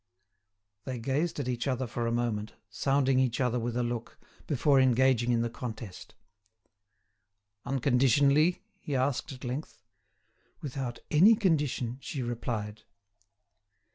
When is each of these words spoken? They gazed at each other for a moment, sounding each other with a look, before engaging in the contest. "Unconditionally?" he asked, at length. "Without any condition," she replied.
They 0.85 0.97
gazed 0.97 1.39
at 1.39 1.47
each 1.47 1.67
other 1.67 1.85
for 1.85 2.07
a 2.07 2.11
moment, 2.11 2.55
sounding 2.71 3.19
each 3.19 3.39
other 3.39 3.59
with 3.59 3.77
a 3.77 3.83
look, 3.83 4.17
before 4.47 4.79
engaging 4.81 5.31
in 5.31 5.43
the 5.43 5.49
contest. 5.51 6.15
"Unconditionally?" 7.65 8.63
he 8.79 8.95
asked, 8.95 9.31
at 9.31 9.43
length. 9.43 9.83
"Without 10.59 10.97
any 11.11 11.35
condition," 11.35 11.99
she 12.01 12.23
replied. 12.23 12.81